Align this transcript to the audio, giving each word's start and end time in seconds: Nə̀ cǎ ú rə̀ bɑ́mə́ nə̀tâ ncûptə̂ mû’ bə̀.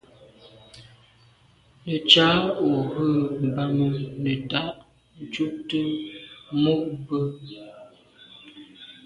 Nə̀ 1.85 1.99
cǎ 2.09 2.27
ú 2.67 2.69
rə̀ 2.93 3.15
bɑ́mə́ 3.53 3.91
nə̀tâ 4.23 4.61
ncûptə̂ 5.23 5.83
mû’ 6.61 6.73
bə̀. 7.05 7.21